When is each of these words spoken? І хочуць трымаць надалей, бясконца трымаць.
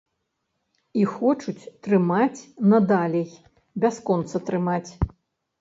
І 1.01 1.03
хочуць 1.17 1.69
трымаць 1.87 2.45
надалей, 2.71 3.29
бясконца 3.85 4.37
трымаць. 4.49 4.89